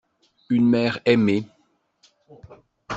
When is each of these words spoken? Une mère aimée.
Une 0.49 0.65
mère 0.67 0.97
aimée. 1.05 1.45